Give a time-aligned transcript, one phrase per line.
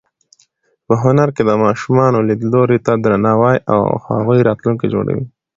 [0.85, 3.69] په هنر کې د ماشومانو لیدلوري ته درناوی د
[4.07, 5.25] هغوی راتلونکی جوړوي.